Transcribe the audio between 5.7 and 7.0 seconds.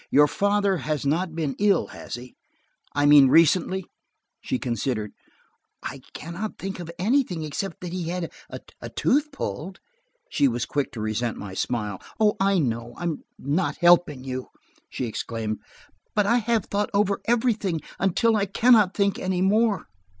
"I can not think of